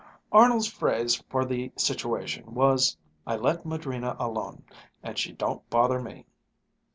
Arnold's 0.31 0.65
phrase 0.65 1.17
for 1.29 1.45
the 1.45 1.71
situation 1.77 2.55
was, 2.55 2.97
"I 3.27 3.35
let 3.35 3.67
Madrina 3.67 4.15
alone, 4.17 4.63
and 5.03 5.15
she 5.15 5.31
don't 5.31 5.69
bother 5.69 6.01
me." 6.01 6.25